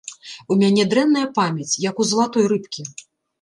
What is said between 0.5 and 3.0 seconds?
У мяне дрэнная памяць, як у залатой рыбкі.